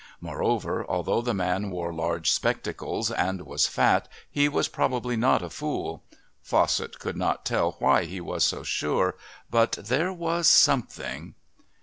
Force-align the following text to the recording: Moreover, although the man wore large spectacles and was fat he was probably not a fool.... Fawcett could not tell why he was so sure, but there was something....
Moreover, 0.19 0.83
although 0.89 1.21
the 1.21 1.31
man 1.35 1.69
wore 1.69 1.93
large 1.93 2.31
spectacles 2.31 3.11
and 3.11 3.43
was 3.45 3.67
fat 3.67 4.07
he 4.31 4.49
was 4.49 4.67
probably 4.67 5.15
not 5.15 5.43
a 5.43 5.49
fool.... 5.51 6.01
Fawcett 6.41 6.97
could 6.97 7.15
not 7.15 7.45
tell 7.45 7.73
why 7.73 8.05
he 8.05 8.19
was 8.19 8.43
so 8.43 8.63
sure, 8.63 9.15
but 9.51 9.73
there 9.73 10.11
was 10.11 10.47
something.... 10.47 11.35